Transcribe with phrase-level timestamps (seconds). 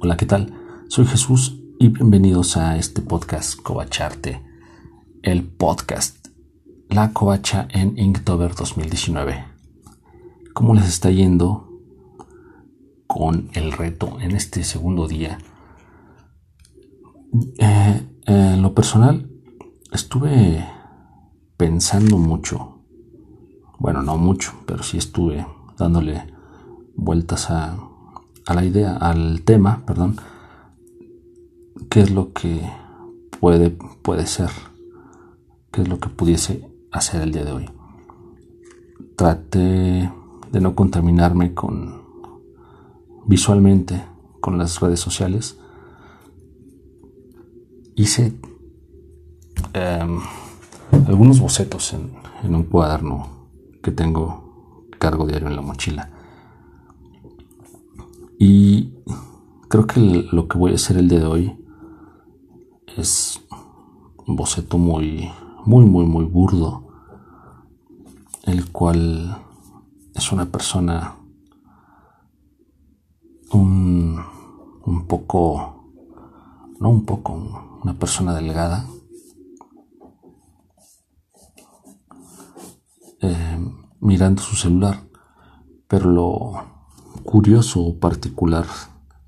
[0.00, 0.54] Hola, ¿qué tal?
[0.86, 4.40] Soy Jesús y bienvenidos a este podcast Covacharte,
[5.24, 6.28] el podcast
[6.88, 9.44] La Covacha en Inktober 2019.
[10.54, 11.80] ¿Cómo les está yendo
[13.08, 15.38] con el reto en este segundo día?
[17.58, 19.28] Eh, en lo personal,
[19.90, 20.64] estuve
[21.56, 22.84] pensando mucho.
[23.80, 25.44] Bueno, no mucho, pero sí estuve
[25.76, 26.22] dándole
[26.94, 27.87] vueltas a
[28.48, 30.16] a la idea, al tema, perdón,
[31.90, 32.62] qué es lo que
[33.40, 34.48] puede, puede ser,
[35.70, 37.70] qué es lo que pudiese hacer el día de hoy.
[39.16, 40.10] Traté
[40.50, 42.00] de no contaminarme con
[43.26, 44.02] visualmente
[44.40, 45.58] con las redes sociales.
[47.96, 48.32] Hice
[49.74, 50.20] em,
[51.06, 53.28] algunos bocetos en, en un cuaderno
[53.82, 56.17] que tengo cargo diario en la mochila
[58.38, 58.94] y
[59.68, 61.64] creo que lo que voy a hacer el día de hoy
[62.96, 63.40] es
[64.26, 65.28] un boceto muy,
[65.66, 66.86] muy, muy, muy burdo,
[68.44, 69.36] el cual
[70.14, 71.16] es una persona
[73.50, 74.20] un,
[74.84, 75.90] un poco,
[76.78, 78.86] no un poco, una persona delgada,
[83.20, 83.58] eh,
[84.00, 85.02] mirando su celular,
[85.88, 86.77] pero lo
[87.18, 88.66] curioso o particular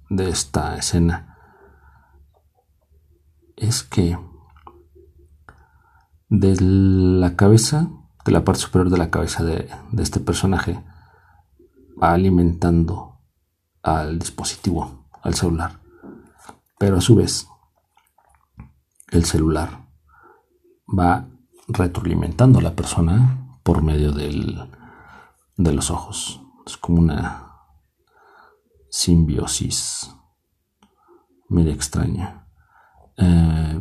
[0.09, 1.37] de esta escena
[3.57, 4.19] es que
[6.29, 7.91] de la cabeza,
[8.25, 10.83] de la parte superior de la cabeza de, este personaje,
[12.01, 13.19] va alimentando
[13.83, 15.81] al dispositivo, al celular.
[16.79, 17.49] Pero a su vez,
[19.11, 19.87] el celular
[20.87, 21.27] va
[21.69, 24.71] retroalimentando a la persona por medio del,
[25.57, 26.41] de los ojos.
[26.65, 27.50] Es como una
[28.91, 30.11] simbiosis
[31.49, 32.47] media extraña.
[33.17, 33.81] Eh,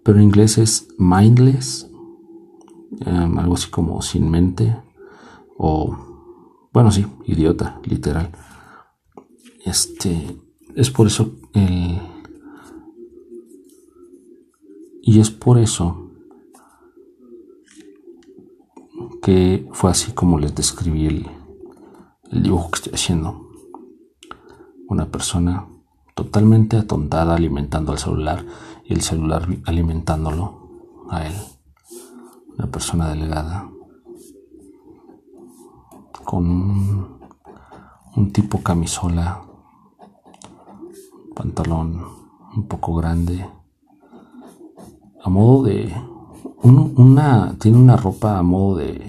[0.05, 1.91] Pero en inglés es mindless,
[3.01, 4.81] em, algo así como sin mente,
[5.59, 5.97] o
[6.73, 8.31] bueno, sí, idiota, literal.
[9.65, 10.39] Este
[10.77, 12.14] es por eso el
[15.07, 16.11] y es por eso
[19.23, 21.27] que fue así como les describí el,
[22.33, 23.51] dibujo que estoy haciendo.
[24.89, 25.67] Una persona
[26.15, 28.47] totalmente atontada alimentando al celular
[28.87, 31.35] y el celular alimentándolo a él.
[32.57, 33.71] Una persona delgada
[36.25, 37.19] con un,
[38.17, 39.43] un tipo camisola,
[41.35, 42.03] pantalón
[42.57, 43.45] un poco grande
[45.25, 45.91] a modo de
[46.63, 49.01] una tiene una ropa a modo de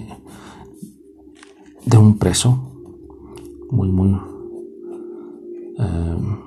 [1.84, 2.58] de un preso
[3.70, 4.18] muy muy
[5.78, 6.38] em,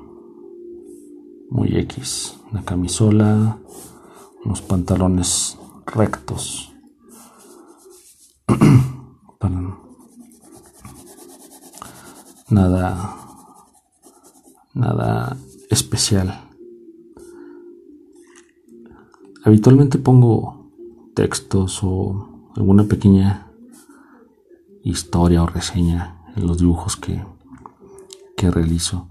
[1.52, 3.57] muy X una camisola
[4.44, 6.74] unos pantalones rectos.
[12.50, 13.16] Nada
[14.74, 15.38] nada
[15.69, 16.49] especial
[19.50, 20.69] Habitualmente pongo
[21.16, 23.48] textos o alguna pequeña
[24.84, 27.25] historia o reseña en los dibujos que,
[28.38, 29.07] que realizo.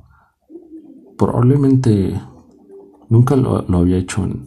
[1.17, 2.23] Probablemente
[3.09, 4.47] nunca lo, había hecho en,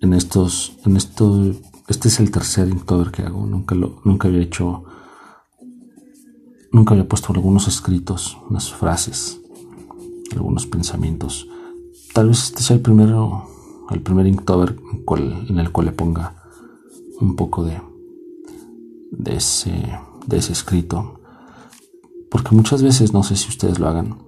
[0.00, 1.52] en estos, en esto,
[1.88, 4.84] este es el tercer Inktober que hago, nunca lo, nunca había hecho,
[6.72, 9.42] nunca había puesto algunos escritos, unas frases,
[10.32, 11.46] algunos pensamientos.
[12.14, 13.55] Tal vez este sea el primero
[13.88, 14.76] al primer Inktober
[15.48, 16.34] en el cual le ponga
[17.20, 17.80] un poco de,
[19.10, 21.20] de ese, de ese escrito.
[22.30, 24.18] Porque muchas veces, no sé si ustedes lo hagan,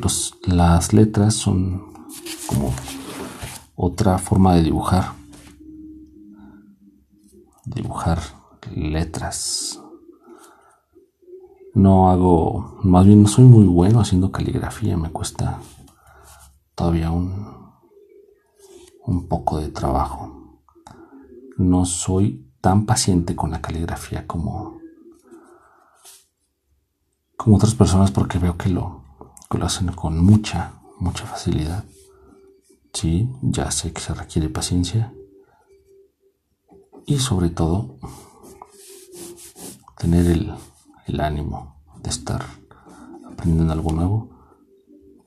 [0.00, 1.92] los, las letras son
[2.46, 2.72] como
[3.74, 5.12] otra forma de dibujar.
[7.64, 8.20] Dibujar
[8.74, 9.80] letras.
[11.74, 15.58] No hago, más bien no soy muy bueno haciendo caligrafía, me cuesta
[16.76, 17.63] todavía un,
[19.06, 20.62] un poco de trabajo.
[21.56, 24.78] No soy tan paciente con la caligrafía como,
[27.36, 29.04] como otras personas porque veo que lo,
[29.50, 31.84] que lo hacen con mucha, mucha facilidad.
[32.92, 35.12] Sí, ya sé que se requiere paciencia
[37.06, 37.96] y sobre todo
[39.98, 40.54] tener el,
[41.06, 42.44] el ánimo de estar
[43.30, 44.30] aprendiendo algo nuevo,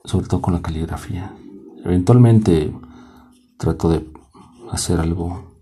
[0.03, 1.35] sobre todo con la caligrafía.
[1.83, 2.73] Eventualmente
[3.57, 4.07] trato de
[4.71, 5.57] hacer algo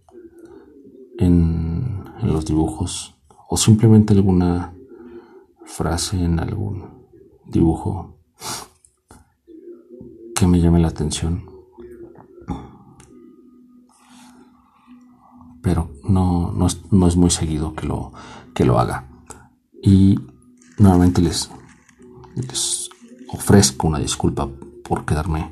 [1.18, 3.16] en, los dibujos
[3.50, 4.74] o simplemente alguna
[5.66, 6.86] frase en algún
[7.46, 8.16] dibujo
[10.34, 11.50] que me llame la atención.
[15.62, 18.12] Pero no, no, es, no es muy seguido que lo,
[18.54, 19.08] que lo haga.
[19.84, 20.20] Y
[20.78, 21.52] nuevamente les,
[22.36, 22.90] les
[23.32, 24.50] ofrezco una disculpa
[24.84, 25.52] por quedarme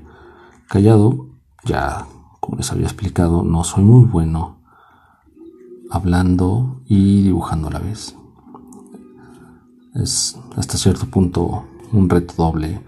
[0.68, 1.28] callado.
[1.66, 2.08] Ya,
[2.44, 4.58] como les había explicado, no soy muy bueno
[5.90, 8.18] hablando y dibujando a la vez.
[9.96, 11.64] Es hasta cierto punto
[11.94, 12.82] un reto doble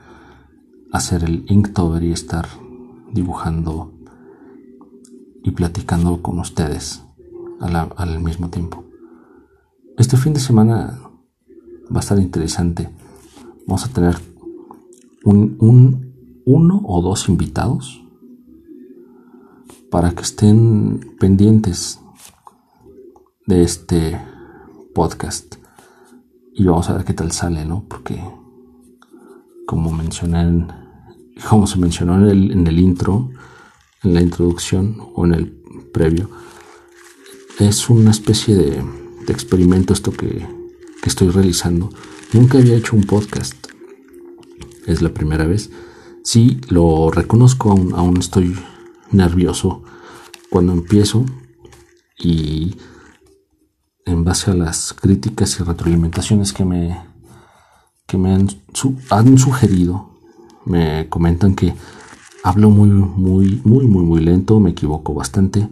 [0.91, 2.49] hacer el Inktober y estar
[3.13, 3.93] dibujando
[5.41, 7.05] y platicando con ustedes
[7.61, 8.83] al mismo tiempo.
[9.97, 10.99] Este fin de semana
[11.89, 12.89] va a estar interesante.
[13.67, 14.17] Vamos a tener
[15.23, 18.04] un, un, uno o dos invitados
[19.91, 21.99] para que estén pendientes
[23.45, 24.19] de este
[24.93, 25.55] podcast
[26.53, 27.85] y vamos a ver qué tal sale, ¿no?
[27.87, 28.17] Porque
[29.65, 30.65] como mencioné,
[31.49, 33.29] como se mencionó en el, en el intro,
[34.03, 35.51] en la introducción o en el
[35.93, 36.29] previo,
[37.59, 38.83] es una especie de,
[39.25, 40.47] de experimento esto que,
[41.01, 41.89] que estoy realizando.
[42.33, 43.55] Nunca había hecho un podcast.
[44.87, 45.71] Es la primera vez.
[46.23, 48.55] Sí, lo reconozco, aún, aún estoy
[49.11, 49.83] nervioso
[50.49, 51.25] cuando empiezo
[52.17, 52.77] y
[54.05, 56.99] en base a las críticas y retroalimentaciones que me,
[58.05, 58.49] que me han,
[59.09, 60.11] han sugerido,
[60.65, 61.73] me comentan que
[62.43, 65.67] hablo muy, muy, muy, muy, muy lento, me equivoco bastante,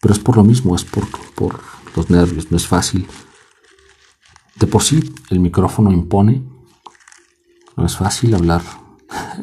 [0.00, 1.04] pero es por lo mismo, es por,
[1.34, 1.60] por
[1.96, 3.06] los nervios, no es fácil
[4.58, 6.42] de por sí el micrófono impone.
[7.76, 8.62] No es fácil hablar,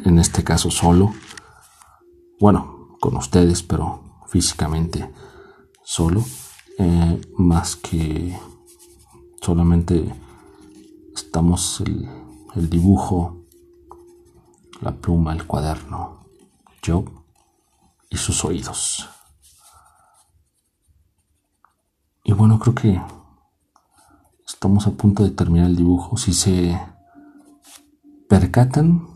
[0.04, 1.14] en este caso solo.
[2.38, 2.75] Bueno,
[3.06, 5.08] con ustedes, pero físicamente
[5.84, 6.24] solo.
[6.76, 8.36] Eh, más que
[9.40, 10.12] solamente
[11.14, 13.44] estamos el, dibujo,
[14.80, 16.26] la pluma, el cuaderno,
[16.82, 17.04] yo
[18.10, 19.08] y sus oídos.
[22.24, 23.00] Y bueno, creo que
[24.48, 26.16] estamos a punto de terminar el dibujo.
[26.16, 26.76] Si se
[28.28, 29.06] percatan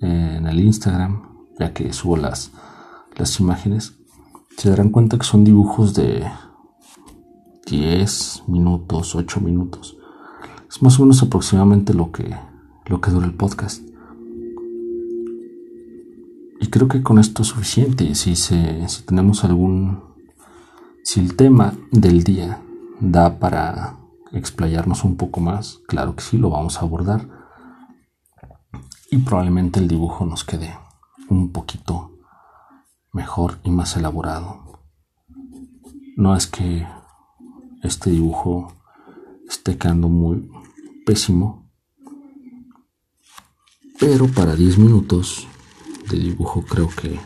[0.00, 2.52] eh, en el Instagram, ya que subo las,
[3.16, 3.98] las imágenes,
[4.56, 6.24] se darán cuenta que son dibujos de
[7.66, 9.96] 10 minutos, 8 minutos.
[10.68, 12.36] Es más o menos aproximadamente lo que,
[12.86, 13.82] lo que dura el podcast.
[16.60, 18.14] Y creo que con esto es suficiente.
[18.14, 20.02] Si, se, si tenemos algún...
[21.04, 22.60] Si el tema del día
[23.00, 23.98] da para
[24.32, 27.28] explayarnos un poco más, claro que sí, lo vamos a abordar.
[29.10, 30.76] Y probablemente el dibujo nos quede
[31.28, 32.15] un poquito
[33.16, 34.84] mejor y más elaborado.
[36.16, 36.86] No es que
[37.82, 38.72] este dibujo
[39.48, 40.50] esté quedando muy
[41.06, 41.72] pésimo,
[43.98, 45.48] pero para 10 minutos
[46.10, 47.18] de dibujo creo que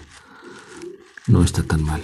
[1.27, 2.01] no está tan mal.